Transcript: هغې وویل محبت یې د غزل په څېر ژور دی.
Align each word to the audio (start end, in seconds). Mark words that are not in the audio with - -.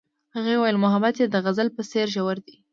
هغې 0.35 0.53
وویل 0.57 0.77
محبت 0.83 1.15
یې 1.21 1.27
د 1.29 1.35
غزل 1.45 1.67
په 1.75 1.81
څېر 1.89 2.07
ژور 2.15 2.37
دی. 2.45 2.55